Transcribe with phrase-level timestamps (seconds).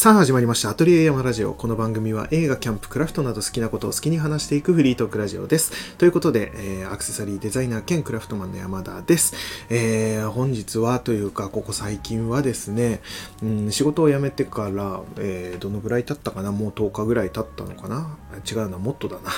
[0.00, 0.70] さあ始まりました。
[0.70, 1.52] アトリエ山ラジオ。
[1.52, 5.94] この番組は映画、キャンプ、クラフトなど好きなことを好きに話していくフリートークラジオです。
[5.96, 9.34] ということで、えー、アクセサリーデザイナー兼クラフトマンの山田です。
[9.68, 13.02] えー、本日はというか、ここ最近はですね、
[13.42, 16.50] うん、仕事を辞めてから、えー、どのぐらい経ったかな？
[16.50, 18.16] もう10日ぐらい経ったのかな？
[18.50, 19.30] 違うな、もっとだな。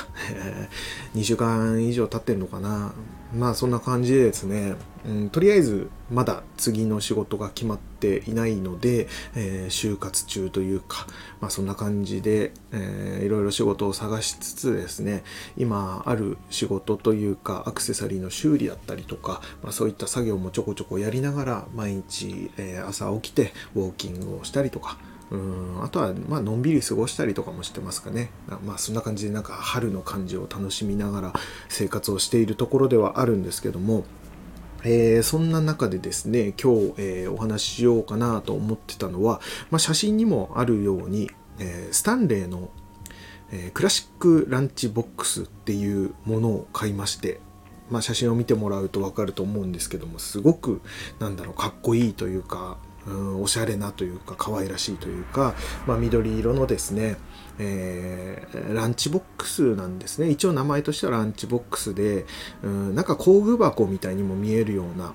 [1.16, 2.92] 2週間以上経ってんのかな？
[3.34, 4.74] まあそんな感じでですね、
[5.06, 11.06] うん、とりあえずまだ次の仕事が決まっていないので、えー、就活中というか、
[11.40, 15.24] まあ、そんな感じで、えー、いろいろ仕事を探しつつですね
[15.56, 24.98] 今ある仕事というかアクセサリーの修理だったりとか、まあ、そういった作業もちょこちょこやりながら毎日、えー、朝起きてウォーキングをしたりとか
[25.32, 25.82] うん。
[25.82, 28.30] あとはまあのんびり過ごしたりとかもしてますかね。
[28.64, 31.32] まあそんな感じでなんか春の感じを楽しみながら
[31.68, 34.04] 生活をしているところではあるんですけども。
[34.84, 41.30] えー、そんな中でですね今日、えー、お話ししようかなと思ってたのは、まあ、写真にもあるように、
[41.60, 42.68] えー、スタンレーの、
[43.52, 47.38] えクラシックランチボックスっていうものを買いまして
[47.92, 50.80] まあ、写真を見てもらうと分かると思うんですけどもすごく
[51.18, 52.78] なんだろうかっこいいというか、
[53.40, 55.54] おしゃれなというか可愛らしいというか、
[55.86, 57.16] まあ、緑色のですね、
[57.58, 60.30] えー、ランチボックスなんですね。
[60.30, 62.26] 一応名前としてはランチボックスで、
[62.62, 65.14] うん、なんか工具箱みたいにも見えるような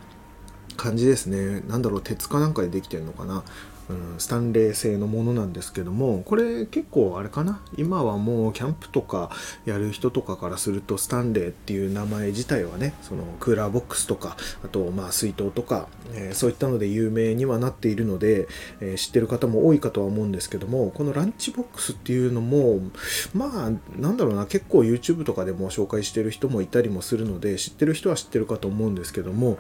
[0.76, 1.64] 感じですね。
[1.68, 3.44] 何だろう鉄かなんかでできてるのかな。
[3.90, 7.62] うん、スタンレー製のものなんですけどもこれ結構あれかな？
[7.78, 9.30] 今はもうキャンプとか
[9.66, 18.48] やる人とかからするとスタンレーっていう名前自体はねそのクーラーボックスとかあとまあ水筒とか、えー、そういったので有名にはなっているので、
[18.82, 22.80] えー、知ってる方も多いかとは思うんですけどもこのランチボックスっていうのも
[23.34, 29.60] まあなんだろうな結構 YouTube とかでも紹介してる人もいたりもするので知ってる人は知ってるかと思うんですけども、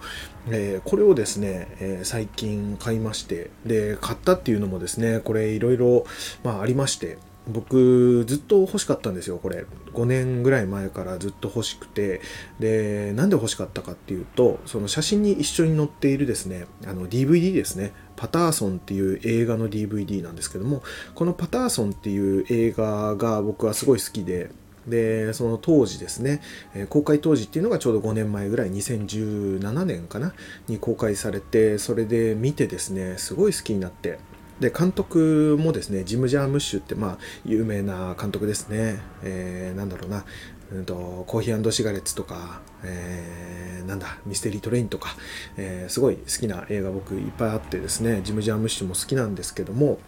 [0.49, 6.05] えー、これをですね、え最近買いましてで買ったっていうのもですねこれいろいろ
[6.43, 9.65] ありまして僕ずっと欲しかったんですよこれ。
[9.93, 12.21] 5年ぐらい前からずっと欲しくて。
[12.59, 17.93] でなんで欲しかったかっていうとその写真に一緒に載っているですねあの DVD ですね。
[18.15, 20.81] パターソンっていう映画の DVD なんですけども
[21.13, 24.49] このパターソンっていう映画が僕はすごい好きで
[24.87, 26.41] でその当時ですね、
[26.73, 30.33] え公開当時っていうのがちょうど5年前ぐらい2017年かな
[30.67, 34.19] に公開されてそれで見てですねすごい好きになって
[34.59, 40.25] で監督もですねジム・ジャームッシュってまあ有名な監督ですね、えー、なんだろうな、
[40.71, 45.15] うんと、コーヒーシガレッツとか、えー、なんだミステリートレインとか、
[45.57, 49.99] えー、すごい好きな映画僕いっぱいあってですねジム・ジャームッシュも好きなんですけども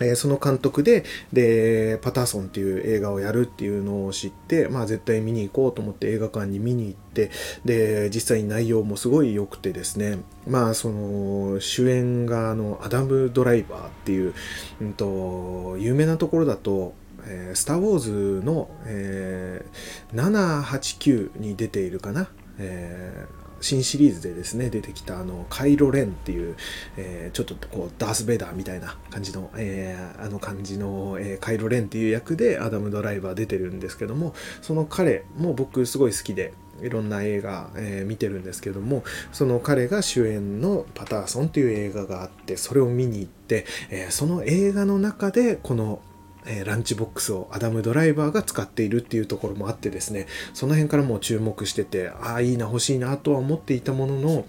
[0.00, 7.30] えー、その監督ででパターソンっていう映画をやるっていうのを知って、まあ、絶対見に行こうと思って映画館に見に行って
[7.64, 10.18] で実際に内容もすごい良くてですね。
[10.46, 14.34] まあその主演があのアダム・ドライバーっていう、
[14.80, 16.94] うんと、有名なところだと
[17.28, 26.56] えー、スター・ウォーズの、えー、789に出ているかな、えー新シリーズでですね出てきたあのカイロ・レンっていう、
[26.96, 46.00] えー、ちょっとこうダース・ベイダーみたいな感じの、えー、あの感じの、えー、カイロ・レンっていう役でアダム・ドライバー出てるんですけどもその彼も僕すごい好きでいろんな映画、えー、見てるんですけどもその彼が主演の「パターソン」っていう映画があってそれを見に行って、えー、その映画の中でこの
[46.46, 54.46] 「えランチボックスをアダムドライバーが使っているっていうところもあってですねその辺からも注目しててああいいな欲しいなとは思っていたものの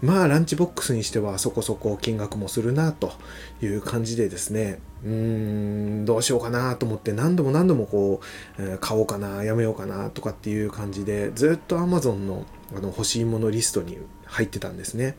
[0.00, 3.12] まあランチボックスにしてはそこそこ金額もするなと
[3.60, 8.20] いう感じでですねうーんどうしようかなと思って何度も何度もこ
[8.58, 12.46] う、え、買おうかなやめようかなとかっていう感じでずっと Amazon の
[12.76, 15.16] あの欲しいものリストに入ってたんですね。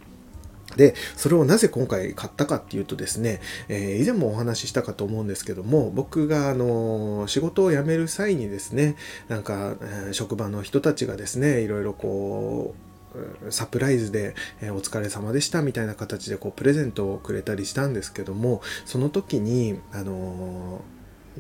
[0.76, 8.96] で、それをなぜ今回買ったかっていうとですね、えー、以前もお話ししたかと思うんですけども、僕があの仕事を辞める際にですね、
[9.28, 9.76] なんか、
[10.10, 20.82] え、職場の人たちがですね、いろいろこう、サプライズで、え、お疲れ様でしたみたいな形でこうプレゼントをくれたりしたんですけども、その時に、あの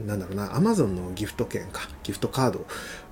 [0.05, 2.65] なんだろうな、アマゾンのギフト券か、ギフトカード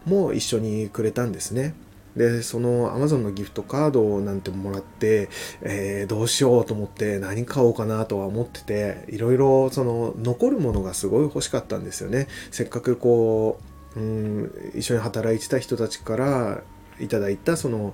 [0.06, 1.76] も一緒にくれたんですね。
[2.18, 5.30] でその Amazon のギフトカードなんてもらって、
[5.62, 12.28] えー、どうしようと思って何買おうかなとは思ってていろいろその残るものがすごい欲しかったんですよね。
[12.52, 13.60] せっかくこ
[13.96, 16.64] ううん一緒に働いてた人たちから
[17.00, 17.94] いただいたその、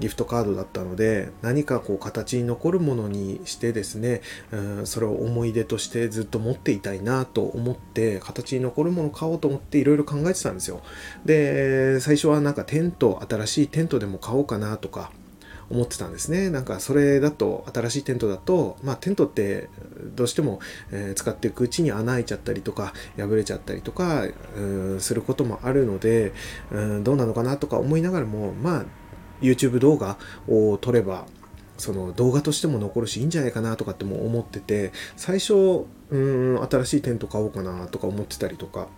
[0.00, 4.22] ギフトカードだったので何かこう形に残るものにしてですね、
[4.84, 10.82] それを思い出としてずっと持っていたいなと思って形に残るものを買おうと思っていろいろ考えてたんですよ。
[11.24, 15.10] で最初はなんかテント新しいテントでも買おうかなとか
[15.72, 16.50] 思ってたんですね。
[16.50, 19.70] なんかそれだと新しいテントだとまあテントって
[20.14, 20.60] どうしても、
[20.92, 24.26] え、使っていくうちに穴開いちゃったりとか破れちゃったりとか
[24.98, 26.32] することもあるので
[26.70, 28.84] うんどうなのかなとか思いながらもまあ
[29.40, 31.26] YouTube 動画を撮れば
[31.78, 38.88] その動画としても残るしいいんじゃないかなとかっても思ってて最初うん新しいテント買おうかなとか思ってたりとか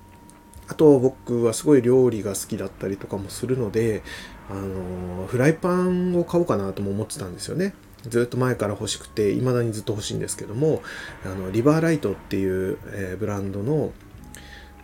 [0.69, 4.03] あと僕はすごい料理が好きだったりとかもするので
[4.51, 7.75] あのフライパンを買おうかなとも思ってたんですよね。
[8.03, 10.83] ずっと前から欲しくて未だにずっと欲しいんですけども
[11.25, 13.93] あのリバーライトっていう、えー、ブランドの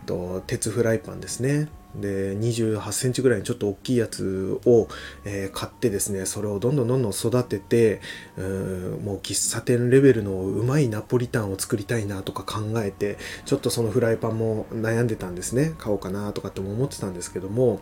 [0.07, 1.69] と鉄フライパンですね。
[1.95, 4.87] で28センチぐらいにちょっと大きいやつを、
[5.25, 8.01] えー、買ってですねそれをどんどんどんどん育てて
[8.37, 8.41] う
[9.01, 17.81] もう喫茶店レベルのうまいナポリタンを作りたいなとか考えてちょっとそのフライパンも悩んでたんですね買おうかなとかっても思ってたんですけども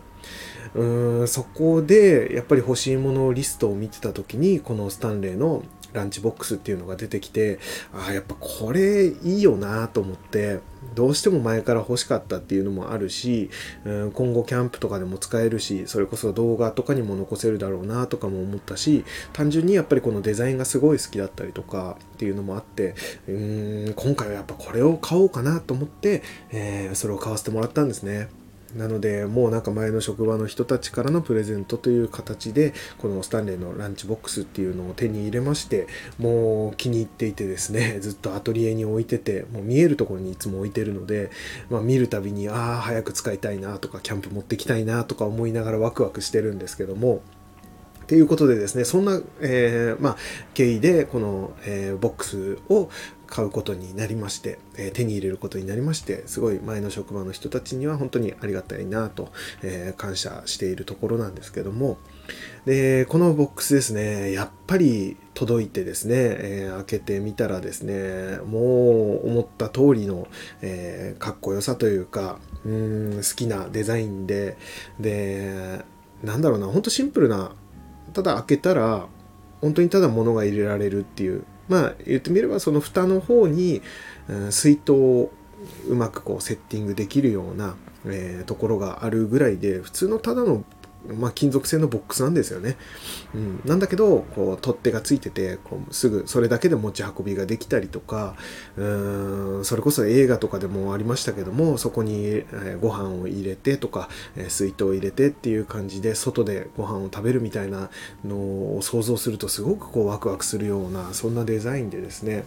[0.74, 7.58] うーんそこでやっぱり欲しいものリストを見てた時にこのスタンレーのランチボックスっていうのが出てきて
[7.92, 10.60] ああやっぱこれいいよなと思って
[10.94, 13.50] どうしても前から欲しかったっていうのもあるし、
[13.84, 22.94] うん、今後キャンプとかでも使えるしそれこそ動画とかにも残せるだろうなとかも思ったし単純にやっぱりこのデザインがすごい好きだったりとかっていうのもあって
[23.28, 28.28] うん今回はやっぱこれを買おうかなと思って、えー、それを買わせてもらったんですね。
[28.76, 35.88] なのでもうなんか前の職場の人たちからのプレゼントという形でこのスタンレーのランチボックスっていうのを手に入れまして
[36.18, 41.30] もう気に入っていてですねずっとアトリエに置いててもう見えるところにいつも置いてるので、
[41.68, 47.22] まあ、見るたびにああ早く使いたいなとかキャンプ持ってきたいなとか思いながらワクワクしてるんですけども
[48.10, 50.16] ということでですね、そんな、えー、まあ、
[50.52, 52.90] 経緯でこの、えー、ボックスを
[53.30, 59.30] 買うことになりまして、え、手に入れることになりましてすごい前の職場の人たちには本当にありがたいなと、
[59.62, 61.96] え、感謝しているところなんですけども。
[62.64, 70.28] でこのボックスですねやっぱり届いてですね、えー、開けてみたらですねもう思った通りの、
[70.60, 74.56] えかっこよさというかうん好きなデザインで
[75.00, 75.84] で
[76.22, 77.52] なんだろうなほんとシンプルな
[78.12, 79.06] ただ開けたら
[79.60, 83.80] 本当にただ物が入れられるっていうまあ言ってみればその蓋の方に、
[84.28, 85.30] うん、水筒を
[85.88, 87.76] うまくこうセッティングできるような、
[88.06, 90.64] えー、ところがあるぐらいで普通のただの
[91.08, 92.76] まあ、金属製のボックスなんですよね。
[93.34, 98.34] うん、なんだけどこう取っ手がついててこうすぐそれだけで持ち運びができたりとか
[98.76, 107.90] うーんそれこそ映画とかでもありましたけどもそこに、えー、ご飯を入れてとか、え、水筒を入れてっていう感じで外でご飯を食べるみたいな
[108.24, 108.36] の
[108.76, 112.44] を想像するとすごくこうワクワクするようなそんなデザインでですね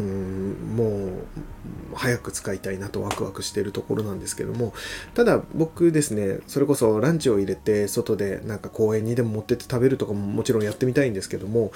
[0.00, 4.72] うんもう早く使いたいなとワクワクしてるところなんですけども
[5.14, 11.70] ただ僕ですねそれこそランチを入れて外でなんか公園にでも持ってって食べるとかももちろんやってみたいんですけども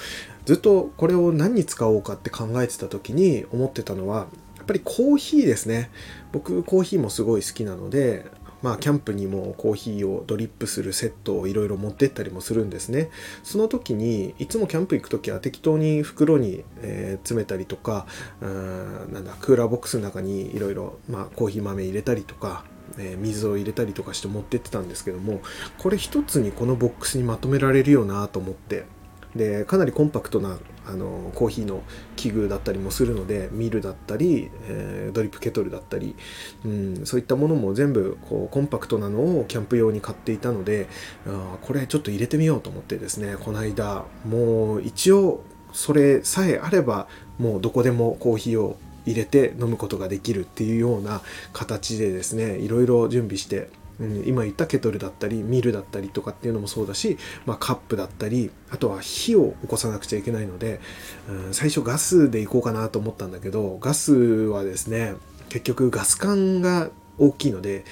[0.46, 4.26] ずっとこれを何に使おうかって考えてた時に思ってたのは
[4.56, 5.90] やっぱりコーヒーですね。
[6.30, 8.26] 僕コーヒーもすごい好きなので
[8.62, 13.10] まあ、キャンプにもコーヒーをドリップするセットをいろいろ持ってったりもするんですね。
[13.42, 18.06] その時にいつもキャンプ行く時は適当に袋に、えー、詰めたりとか
[18.40, 20.98] うんなんだクーラーボックスの中にいろいろ
[21.36, 22.64] コーヒー豆入れたりとか
[22.96, 25.40] え、水を入れたりとかして持ってってたんですけども
[25.78, 28.86] これ一つにこのボックスにまとめられるよなと思って
[29.34, 31.82] でかなりコンパクトなあのコーヒーの
[32.16, 36.16] 器具だったりもするのでミルだったり、えー、ドリップケトルだったり、
[36.64, 40.88] うん、そういったものも全部こうコンパクトなのをキャンプ用に買っていたので
[41.26, 47.06] あこれちょっと入れてみようと思ってですねこの間もう一応それさえあれば
[47.38, 53.70] もうどこでもコーヒーを入れて飲むことができるっていうような形でですねいろいろ準備して
[54.00, 60.80] うん、今言ったケトルだったりミルだったりとかっていうのもそうだし、まあ、カップだったりあとは火を起こさなくちゃいけないので、
[61.28, 65.14] うん、最初ガスでいこうかなと思ったんだけどガスはですね
[65.48, 67.84] 結局ガス管が大きいので、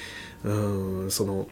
[0.44, 1.48] うん、その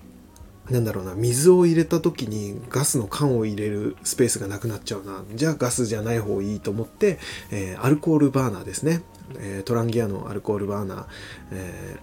[0.70, 5.22] なんだろうな水を入れた時にガスの缶を入れるスペースがなくなっちゃうな。
[5.34, 7.18] じゃあガスじゃない方がいいと思って、
[7.50, 9.02] えー、アルコールバーナーですね、
[9.38, 11.06] えー、トランギアのアルコールバーナー、
[11.52, 11.96] え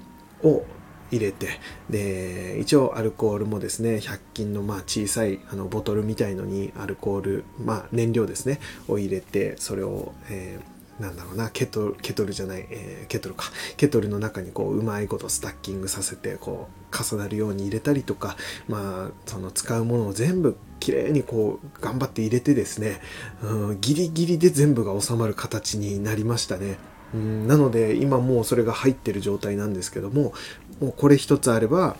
[0.43, 0.65] ー、を
[1.11, 13.45] 入れてで一応アルコールもですね100均のまあ小さいあのボトルみたいのにアルコール、まあ、燃料ですねを入れてそれを、えー、なんだろうなケトルケトルじゃない、えー、ケトルか
[13.77, 18.37] ケトルの中にこううまいことスタッキングさせてこう重なるように入れたりとか
[18.67, 22.99] まあその使うものを全部きれいにこう頑張って入れてですね、
[23.43, 26.77] うん、ギリギリで全部が収まる形になりましたね。
[27.13, 30.33] うん、なので今もうそれが入ってる状態なんですけども
[30.81, 31.95] もうこれ一つあれば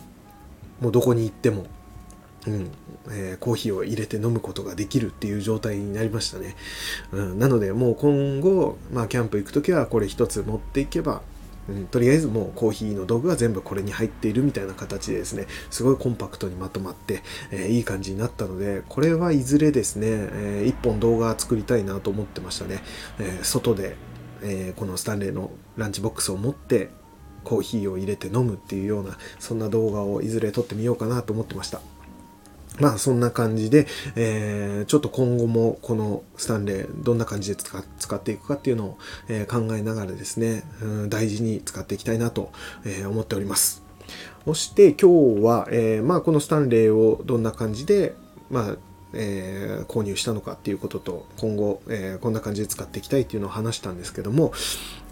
[0.82, 1.66] もうどこに行っても
[2.48, 2.72] うん
[3.12, 6.56] えー、コーヒーを入れて飲むことができるっていう状態になりましたね。
[7.12, 11.22] うん、なのでもう今後、まあ、キャンプ行く時はこれ一つ持っていけば
[11.70, 17.22] うん、とりあえずもうコーヒーの道具は全部これに入っているみたいな形でですねすごいコンパクトにまとまって、
[17.52, 22.82] えー、いい感じになったのでこれはいずれですね、えー、1本動画作りたいなと思ってましたね、
[23.20, 23.96] えー、外で、
[24.42, 26.90] えこのスタンレーのランチボックスを持って
[27.44, 31.82] コーヒーを入れて飲むっていうようなそんな動画をいずれ撮ってみようかなと思ってました
[32.80, 42.52] まあそんな感じで、えー、ちょっと今後もこのスタンレーどんな感じで使っていくかっていうのを、えー、考えながらですね、うん、大事に使っていきたいなと、
[42.86, 43.84] えー、思っております。
[44.46, 48.16] そして今日は、えー、まあこのスタンレーをどんな感じで、
[48.50, 48.76] まあ
[49.14, 54.54] えー、購入したのかっていうことと今後、えー、こんな感じで使っていきたいっていうのを話したんですけども、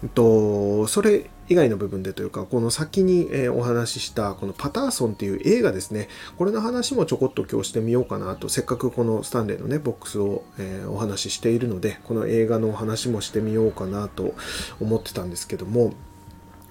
[0.02, 6.08] えっと、それ以外の部分でというかこの先に、え、お話ししたこのパターソンっていう映画ですね。
[6.38, 8.48] これの話もちょこっと今日してみようかなと。
[8.48, 14.34] せっかくこのスタンレーのねボックスを、えお話ししているのでこの映画のお話もしてみようかなと
[14.80, 15.92] 思ってたんですけども。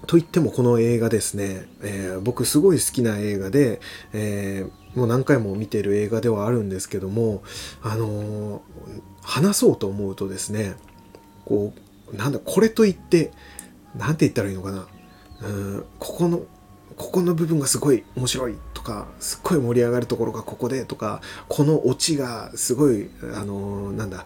[0.08, 3.82] といってもこの映画ですね、えー、僕すごい好きな映画で、
[4.14, 7.44] えー、もう何回も見てる映画ではあるんですけども、
[7.84, 8.62] あのー、
[9.22, 10.76] 話そうと思うとですね、
[11.44, 13.32] こう、なんだ、これといって、
[13.96, 14.88] なんて言ったらいいのかな。
[15.42, 16.42] うん、ここの、
[16.96, 24.25] ここの部分がすごい面白いとか、すっごい盛り上がるところがここでとか、このオチがすごい、あのー、なんだ、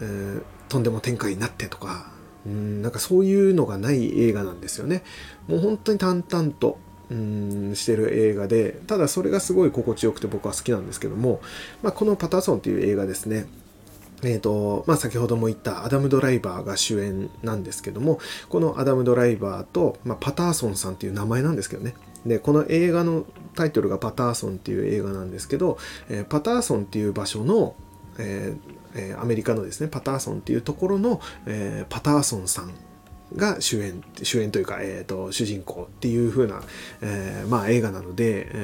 [0.00, 2.10] えー、とんでも展開になってとか、
[2.46, 5.02] うん、なんかそういうのがない映画なんですよね。
[5.48, 6.78] もう本当に淡々と、
[7.10, 11.40] うんしてる映画でただそれがすごい心地よくて僕は好きなんですけども、
[11.82, 13.46] まあ、この「パターソン」という映画ですね
[14.24, 21.94] えーとまあ、先ほども言ったアダム・ドライバーが主演なんですけどもこのアダム・ドライバーと、まあ、パターソンさんっていう名前なんですけどね。
[22.26, 25.76] でこの映画のタイトルが「パターソン」っていう映画なんですけど、
[26.08, 27.76] えー、パターソンっていう場所の、
[28.18, 32.72] えーえー、アメリカのですねパターソンっていうところの、え、パターソンさん
[33.36, 36.62] が主演主演というか、えーと、主人公っていう風な、
[37.02, 38.56] え、まあ、映画なので、え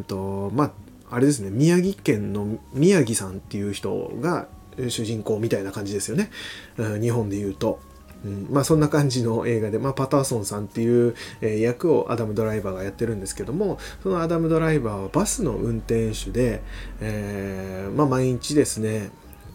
[0.00, 0.72] ーとまあ、
[1.10, 4.48] あれですね宮城県の宮城さんっていう人が
[4.88, 6.30] 主人公みたいな感じですよね、
[6.76, 7.80] うん、日本で言うと。
[8.24, 16.62] うん、まあそんな感じの映画で、まあ、パターソンさんっていう、役をアダム・ドライバーがやってるんですけどもそのアダム・ドライバーはバスの運転手で、
[17.00, 19.10] えー、まあ、毎日ですね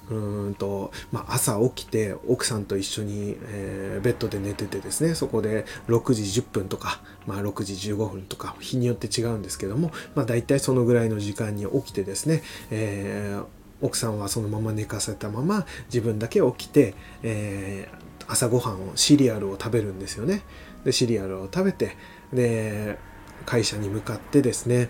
[0.10, 13.46] うんと、まあ、朝起きて奥さんと一緒に、えー、ベッドで寝ててですねそこで6時10分とか、まあ、6時15分とか日によって違うんですけども、まあ、大体そのぐらいの時間に起きてですね、えー、
[13.84, 20.42] 奥さんはそのまま寝かせたまま自分だけ起きて、えー、朝ごはんをシリアルを食べるんですよね
[20.86, 21.98] でシリアルを食べて
[22.32, 22.98] で
[23.46, 24.90] 会社に向かってですね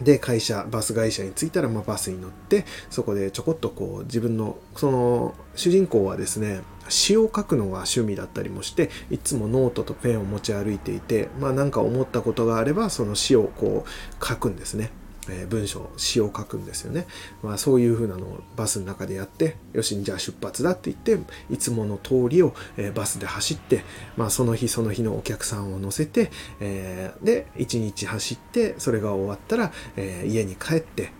[0.00, 14.90] で会社バス会社に着いたら、まあ、バスに乗ってそこでちょこっとこう自分のその主人公はですね詩を書くのが趣味だったりもしていつもノートとペンを持ち歩いていてまあ何か思ったことがあればその詩をこう書くんですね。
[15.28, 17.06] え、文章詩を書くんですよね、
[17.42, 21.18] まあ、そういう風なのをバスの中でやってよしじゃあ出発だって言って
[21.50, 23.84] いつもの通りを、え、バスで走って、
[24.16, 26.30] まあ、その日その日のお客さんを乗せて、
[26.60, 31.12] えー、で1日走ってそれが終わったら、え家に帰って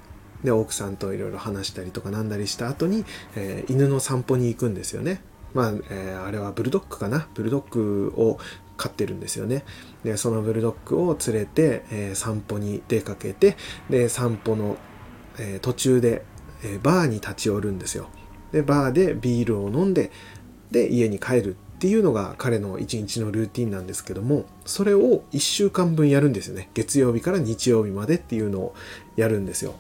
[0.45, 5.21] で奥さんといろいろ話したりとかなんだりした後に、え犬の散歩に行くんですよね。
[5.55, 7.29] まあ、えー、あれはブルドッグかな。
[7.35, 8.39] ブルドッグを
[8.77, 9.65] 飼ってるんですよね。
[10.05, 13.57] で、そのブルドッグを連れて、えー、散歩に出かけて、
[13.91, 14.77] で、散歩の、
[15.39, 16.25] えー、途中で、
[16.63, 18.09] えバーに立ち寄るんですよ。
[18.53, 20.11] で、バーでビールを飲んで、
[20.71, 26.71] で、家に帰るっていうのが彼の一日のルーティンなんですけども、それを1週間分やるんですよね。
[26.73, 28.75] 月曜日から日曜日までっていうのを
[29.17, 29.75] やるんですよ。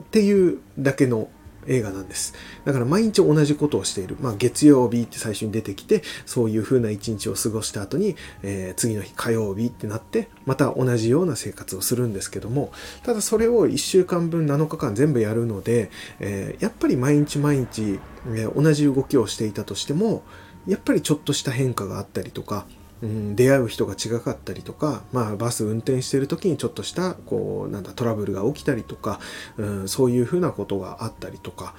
[0.00, 1.28] っていうだけの
[1.66, 2.34] 映画なんです。
[2.64, 4.16] だから毎日同じことをしている。
[4.20, 15.90] まあ月曜日って最初に出てきて、そういう風な一日を過ごした後に、えー、次の日火曜日ってなって、また同じような生活をするんですけども、ただそれを1週間分7日間全部やるので、
[16.20, 20.22] えー、やっぱり毎日毎日、えー、同じ動きをしていたとしても、
[20.66, 22.66] やっぱりちょっとした変化があったりとか、
[23.02, 29.20] うん、出会う人が違かったりとか、まあ、バス運転してる時にちょっとしたこうなんだトラブルが起きたりとか、
[29.56, 31.74] うん、そういうふうなことがあったりとか、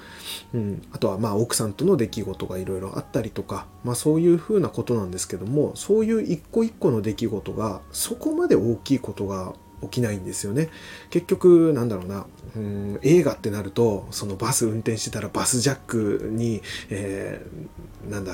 [0.52, 10.70] うん、あとはまあ奥さんとの出来事がいろいろあったりとか、まあ、そういうふうなことなんですけどもそういう一個一個の出来事がそこまで大きいことが起きないんですよね。
[11.10, 12.26] 結局なんだろうな、
[12.56, 18.32] うん、映画ってなるとそのバス運転してたらバスジャックに、えー、なんだ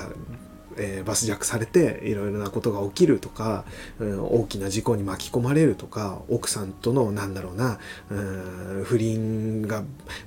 [0.77, 3.65] えー、バスジャックされていろいろなことが起きるとか、
[3.99, 7.79] うん、大きな事故に巻き込まれるとか奥さんとのなんだろうな、
[8.11, 9.83] うん、不倫が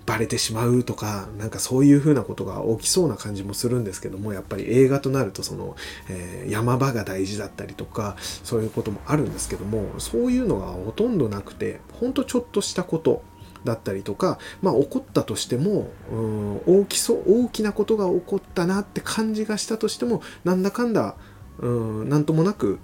[0.06, 5.76] バレてしまうとかなんかそういうふうなことが起きそうな感じもするんですけどもやっぱり映画となるとその、
[6.10, 13.24] えー、山場が大事だったりとかそういうこともあるんですけどもそういうのがほとんどなくてほんとちょっとしたこと
[13.64, 21.16] だったりとか、まあ、起こったとしても、うん、大きそう大きなことが起こったなって感じがしたとしてもなんだかんだ、
[21.60, 22.80] うん、なんともなく、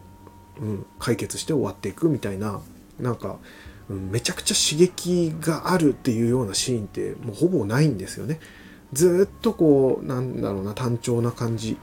[0.60, 2.62] うん、解決して終わっていくみたいな
[3.00, 3.38] なんか、
[3.90, 8.40] うん、めちゃくちゃ刺激があるっていうようなシーンってもうほぼないんですよね。
[8.92, 11.78] ずっとこうなんだろうな単調な感じ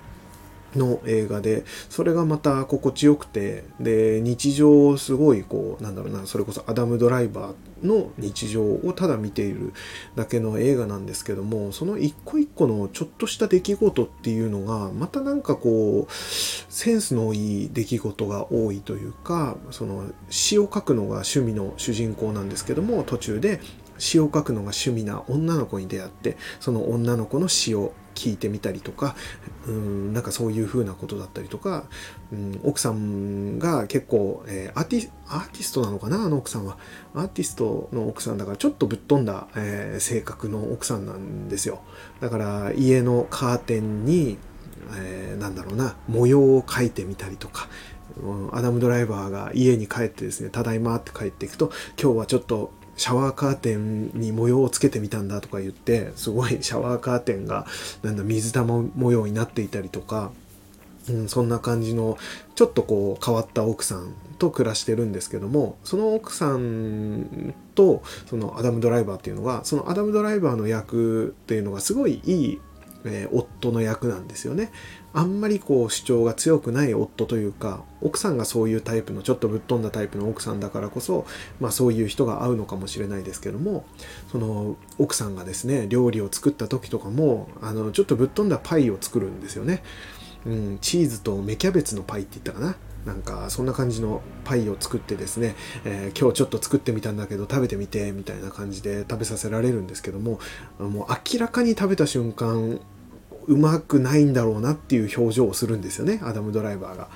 [0.74, 9.73] の映画でそれがまた心地よくてで日常をすごいこうなんだろうなそれこそアダム・ドライバーの日常をただ見ている
[10.14, 23.61] だけの映画なんですけどもその一個一個のちょっとした出来事っていうのがまたなんかこうセンスのいい出来事が多いというかその詩を書くのが趣味の主人公なんですけども途中で
[23.99, 29.14] 詩を書くのが趣味な女の子に出会ってその女の子の詩を聞いてみたりとか
[29.68, 31.85] うんなんかそういう風なことだったりとか、
[32.32, 36.78] うん、奥さんが結構、えー、アーティアーティストなのかなあの奥さんは。
[37.14, 41.80] アーティストの奥さんだからちょっとぶっ飛んだ、えー、性格の奥さんなんですよ。
[42.20, 44.38] だから家のカーテンに、
[44.96, 47.68] えー、なんだろうな模様を描いてみたりとか
[48.52, 51.70] アダムドライバーが家に帰ってですね、ただいまって帰っていくと、
[52.00, 57.66] 今日はちょっとシャワーカーテンに模様をつけてみたんだとか言ってすごいシャワーカーテンが
[58.02, 60.30] なんだ水玉模様になっていたりとか、
[61.08, 62.18] うん、そんな感じの
[62.54, 72.60] ちょっとこう変わった奥さんと暮らしてるんですけどもその奥さんとそのアダム・ドライバーっていうのがそのアダム・ドライバーの役っていうのがすごいいい
[73.06, 74.70] えー、夫の役なんですよね。
[75.12, 81.26] あんまりこう主張が強くない夫というか奥さんがそういうタイプのちょっとぶっ飛んだタイプの奥さんだからこそ、
[81.58, 83.86] まあ、そういう人が合うのかもしれないですけども
[84.30, 89.82] その奥さんがですね料理を作った時とかもあのちょっとぶっ飛んだパイを作るんですよね。
[90.44, 92.76] うん、チーズと芽キャベツのパイって言ったかな。
[93.07, 95.54] なんかそんな感じのパイを作ってですね、
[95.85, 100.40] えー、今日ちょっと作ってみたんだけど食べてみてみたいな感じで食べさせられるんですけども
[100.81, 102.81] もう明らかに食べた瞬間
[103.46, 107.09] うまくないんだろうなっていう表情をするんですよねアダム・ドライバーが。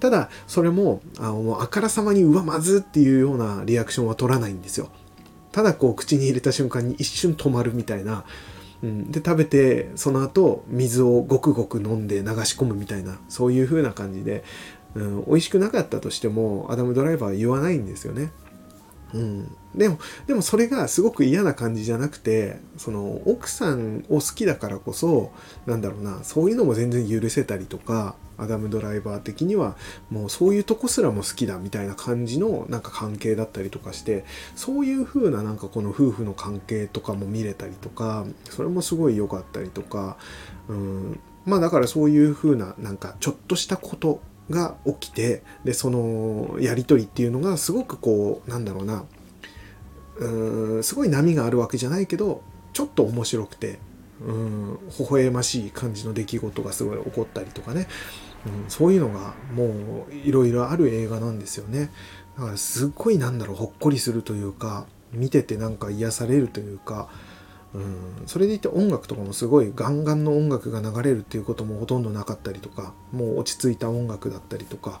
[0.00, 4.90] ただそれもあのあからさまにうわまずっていうようなリアクションは取らないんですよ。
[5.50, 8.24] ただこう口に入れた瞬間に一瞬止まるみたいな。
[8.80, 14.44] うん、で食べてその後水をごくごく飲んで流し込むみたいなそういう風な感じで、
[14.94, 18.30] うん、美味しくなかったとしてもアダム・ドライバーは言わないんですよね。
[19.14, 25.32] うん、でもでもそれがすごく嫌な感じじゃなくてその奥さんを好きだからこそ
[25.66, 29.76] なんだろうなそういうのも全然許せたりとかアダムドライバー的には
[30.10, 40.16] もうそういうとこすらも好きだみたいな感じのなんか関係だったりとかしてそういう風ななんかこの夫婦の関係とかも見れたりとかそれもすごい良かったりとか、
[40.68, 49.04] うん、まあだからそういう風ななんかちょっとしたことが起きてでそのやり取りっていうのがすごくこうなんだろうな。
[50.18, 53.78] うーんすごい波があるわけじゃないけどちょっと面白くて
[54.20, 57.86] うん微笑ましい感じの出来事がすごい起こったりとかね、
[58.64, 61.90] うん、そういうのがもういろいろある映画なんですよね。
[62.36, 67.08] だからすっごいなんだろうほっこりするというか見ててなんか癒されるというか
[67.74, 75.00] うん、それでいて音楽とかもすごいガンガンの音楽が流れるっていうこともほとんどなかったりとかもう落ち着いた音楽だったりとか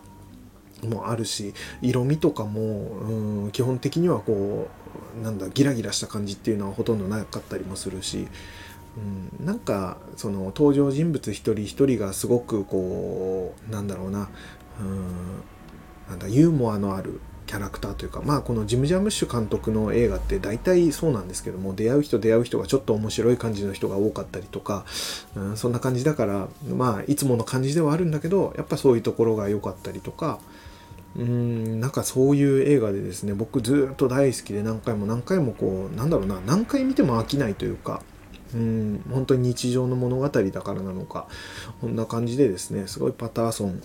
[0.84, 4.68] もあるし色味とかも、うん、基本的にはこ
[5.18, 8.28] うなんだギラギラした感じっていうのはほとんどなかったりもするし、
[9.40, 14.28] うん、なんかその登場人物一人一人がすごくこうなんだろうな,、
[14.80, 15.42] うん、
[16.08, 24.84] なんだユーモアのあるキャラクターというかまあこのジム・ジャムッシュ監督の映画って大体そうなんですけども出会う人出会う人がちょっと面白い感じの人が多かったりとか、
[25.34, 30.40] うん、そんな感じだからまあいつもの感じではあるんだけどやっぱそういうところが良かったりとか
[31.16, 38.02] うんなんかそういう映画でですね僕ずっと大好きで何回も何回もこうなんだろうな何回見ても飽きないというか
[38.54, 41.26] うん本当に日常の物語だからなのか
[41.80, 43.82] こんな感じでですねすごいパターソン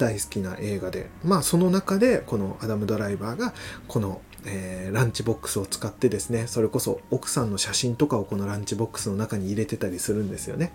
[0.00, 3.52] 大好きな映画でまあその中でこのアダム・ドライバーが
[3.86, 10.72] この、えー、ランチボックスを使ってですねそれこそ奥さんの写真とかをこのランチボックスの中に入れてたりするんですよね。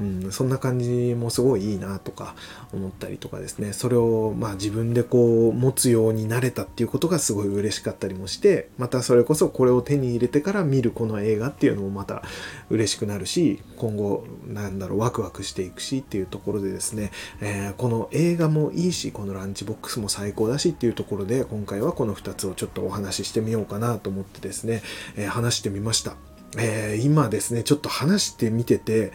[0.00, 2.34] うん、そんな感じもすごいいいなとか
[2.72, 3.72] 思ったりとかですね。
[3.72, 12.22] それをまあ自分でこう持つようになれたっていうことがすごい嬉しかったりもしてまたそれこそこれを手に入れてから見るこの映画っていうのもまた
[12.70, 17.10] 嬉しくなるし今後なんだろうワクワクしていくしっていうところでですね、
[17.40, 24.82] えー、この映画もいいしこのランチボックスも最高だしっていうところで今回はこの2つをちょっとお話ししてみようかなと思ってですね、
[25.16, 26.16] えー、話してみました。
[26.58, 29.12] えー、今ですね、ちょっと話してみてて、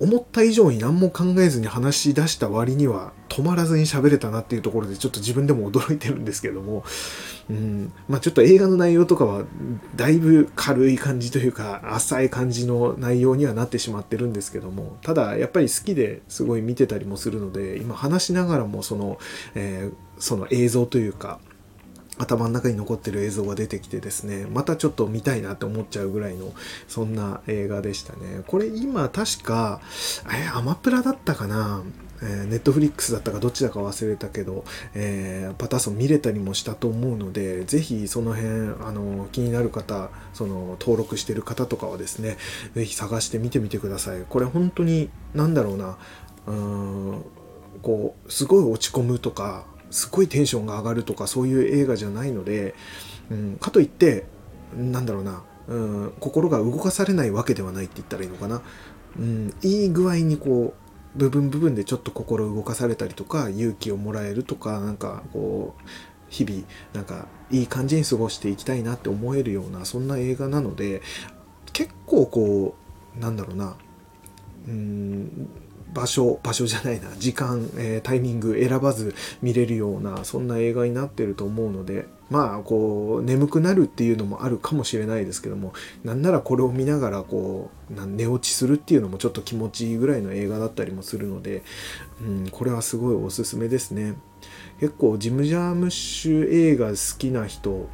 [0.00, 6.84] 思った以上に何も考えずに話し出した割には止まらずに喋れたなっていうところでちょっと自分でも驚いてるんですけども、
[7.48, 9.44] うん、まあちょっと映画の内容とかは
[9.94, 14.96] だいぶ軽い感じというか浅い感じの内容にはなってしまってるんですけども。
[15.02, 19.18] ただやっぱり好きですごい見てたりもするので今話しながらもその、
[19.54, 21.40] えー、その映像というか
[22.22, 26.52] 頭の中に残ってる映像が出てきてですねまたちょっと見たいなって思っちゃうぐらいの
[26.88, 29.80] そんな映画でしたねこれ今確か
[30.32, 31.82] えアマプラだったかな？
[32.24, 38.48] えネットフリックスだったかどっちだか忘れたけど、えー、パターソン見れたりもしたと思うので、ぜひその辺、
[38.86, 42.36] あの、気になる方、その、登録してる方とかはですね、
[42.76, 44.22] ぜひ探してみてみてください。
[44.28, 45.98] これ本当に、なんだろうな、
[46.46, 46.54] うー
[47.16, 47.24] ん、
[47.82, 52.74] こう、すごい落ち込むとか、すっごいテンションが上がるとかそういう映画じゃないので、
[53.30, 54.24] うん、かといって
[54.74, 58.62] なんだろうな、うん、心が動かされないわけではないって言ったらいいのかな、
[59.18, 65.82] うん、いい具合にこう部分部分でちょっと心動かされたりとか勇気をもらえるとかなんかこう
[66.30, 71.02] 日々なんかいい感じに過ごしていきたいなって思えるようなそんな映画なので
[71.74, 72.74] 結構こ
[73.16, 73.76] うなんだろうな
[74.66, 75.48] うん
[75.92, 77.08] 場所場所じゃないな。
[77.18, 91.62] 時間、えー、タイミング選ばず見れるようなそんな映画になってると思うのでまあこう眠くなるっていうのもあるかもしれないですけどもなんならこれを見ながらこう寝落ちするっていうのもちょっと気持ちいいぐらいの映画だったりもするので、
[92.22, 94.14] うん、これはすごいおすすめですね。
[94.80, 97.88] 結構ジム・ジャームッシュ映画好きな人、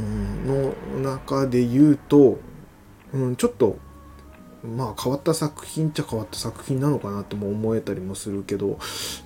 [0.00, 0.46] うん、
[1.02, 2.38] の中で言うと、
[3.12, 3.78] うん、ちょっと
[4.64, 8.78] まあ変わった作品っちゃ変わった作品なのかなとも思えたりもするけど、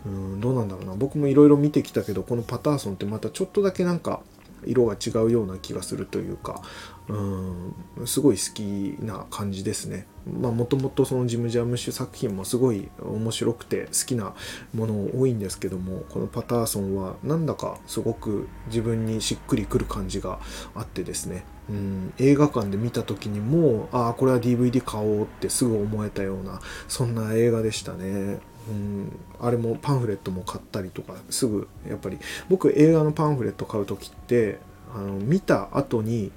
[0.05, 0.95] うん、どうなんだろうな。
[0.95, 4.21] 僕もいろいろ見てきたけど、このパターソンってまたちょっとだけなんか
[4.67, 6.63] 色が違うような気がするというか、
[7.09, 10.07] うん、すごい好きな感じですね。
[10.41, 14.35] まあもともとそのジム・ジャムッシュ作品もすごい面白くて好きな
[14.75, 20.39] もの多いんですけども、このパターソンはなんだかすごく自分にしっくりくる感じが
[20.75, 28.39] あってですね、うん、映画館で見た時にもああこれは DVD 買おうってすぐ思えたようなそんな映画でしたね。
[28.69, 32.19] うん、あれもパンフレットも買ったりとかすぐやっぱり
[32.51, 34.59] 僕映画のパンフレット買う時って
[34.95, 36.33] あの見た後に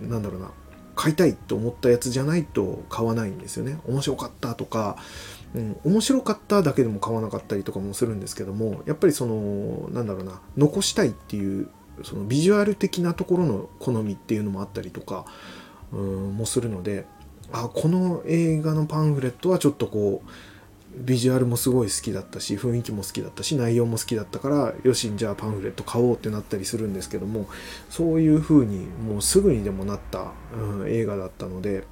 [0.00, 0.50] なんだろうな
[0.94, 3.78] 買いたいと思ったやつじゃないと買わないんですよね。
[3.86, 4.96] 面白かったとか、
[5.54, 11.68] うん、面白かっただけでも買わなかったりとかもするんですけどもやっぱりそのなんだろうな残したいっていう
[12.02, 15.26] そのビジュアル的なところの好みっていうのもあったりとか
[15.92, 17.06] うんもするので
[17.52, 20.30] あこの映画のパンフレットはちょっとこう
[20.96, 27.46] ビジュアルもすごい好きだったし雰囲気も好きだったし内容も好きだったからよしじゃあパンフレット買おうってなったりするんですけども
[27.90, 31.84] そういう風にもうすぐにでもなった、うん、映画だったので、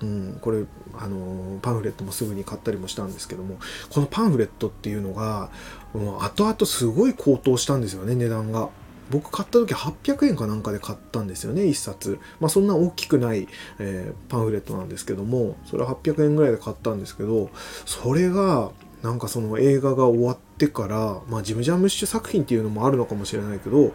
[0.00, 0.64] うん、これ
[0.94, 3.58] あのパンフレットもすぐに買ったりもしたんですけども
[3.90, 5.50] このパンフレットっていうのが
[5.94, 8.68] もう後々すごい高騰したんですよね値段が。
[9.10, 12.18] 僕買った時800円かなんかで買ったんですよね1冊。
[12.40, 17.50] まあそんな大きくない、えー、パンフレットなんですけどもそれは800円ぐらいで買ったんですけど
[17.86, 18.70] それが
[19.02, 23.92] なんかその映画が終わってからまあジム・ジャムッシュ作品っていうのもあるのかもしれないけど、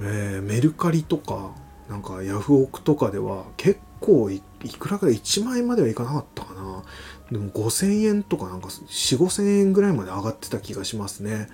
[0.00, 1.52] えー、メルカリとか
[1.88, 4.42] なんかヤフオクとかでは結構い
[4.78, 6.82] くらか1万円まではいかなかったかな。
[7.30, 11.48] でも5000円とかなんか4 5000円ぐらいまで上がってた気がしますね。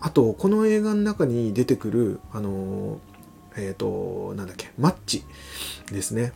[0.00, 2.98] あとこの映画の中に出てくるあの
[3.56, 5.24] えっ、ー、となんだっけマッチ
[5.90, 6.32] ですね。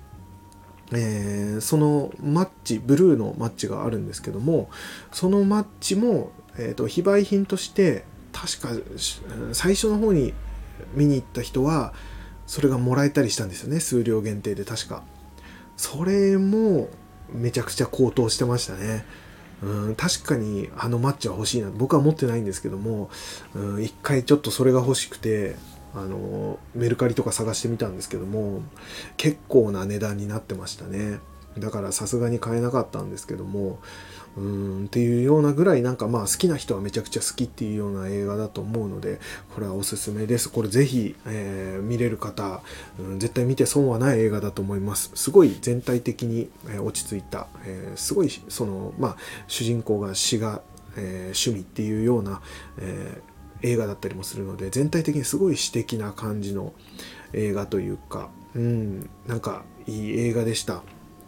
[0.95, 4.69] えー、そのマッチブルーのマッチがあるんですけども
[5.11, 8.69] そのマッチも、えーと、非売品として確か
[9.55, 10.35] 最初の方に
[10.95, 11.95] 見に行った人は
[12.47, 13.81] それがもらえたりしたんですよね。
[13.81, 15.03] 数量限定で確か。
[15.79, 16.91] それも
[17.33, 19.07] めちゃくちゃ高騰してましたね。
[19.63, 23.11] うん確かにあのマッチは欲しいな僕は持ってないんですけども
[23.55, 25.57] うん一回ちょっとそれが欲しくて
[25.95, 28.63] あのメルカリとか探してみたんですけども
[29.17, 31.21] 結構な値段になってましたね。
[31.59, 33.79] だからさすがに買えなかったんですけども
[34.37, 39.21] うんっていうようなぐらいなんかまあ好きな人はめちゃくちゃ好きっていうような映画だと思うので
[39.55, 42.63] これはおすすめですこれぜひ、えー、見れる方、
[42.99, 49.17] うん、絶対見て損はない映画だと思いますすごい全体的に、えー、落ち着いた、えー、すごいそのまあ
[49.49, 50.63] 主人公が詩が、
[50.97, 52.43] え趣味っていうような、
[52.79, 53.23] え
[53.63, 56.73] 映画だったりもするので全体的にすごい詩的な感じの
[57.33, 60.83] 映画というかうんなんかいい映画でした。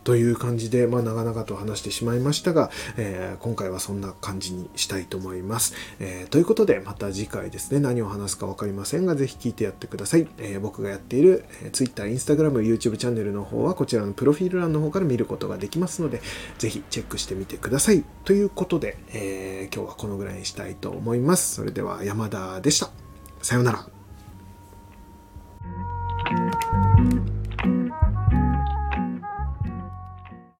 [0.04, 5.74] という感じで、まあ、長々と話してしまいましたが、えー、今回はそんな感じにしたいと思います。
[5.98, 10.28] えー、ということで、また次回ですね、何を話すか分かりませんが、ぜひ聞いてやってください。
[10.38, 16.20] えー、僕がやっている、え Twitter、Instagram、YouTube チャンネルの方は、こちらのプロフィール欄の方から見ることができますので、
[16.58, 18.04] ぜひチェックしてみてください。
[18.24, 21.54] ということで、え今日はこのぐらいにしたいと思います。
[21.54, 22.90] それでは山田でした。
[23.42, 23.93] さようなら。